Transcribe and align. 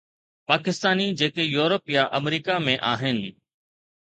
پاڪستاني 0.51 1.07
جيڪي 1.19 1.45
يورپ 1.57 1.85
يا 1.97 2.03
آمريڪا 2.19 2.57
۾ 2.69 2.77
آهن. 2.95 3.25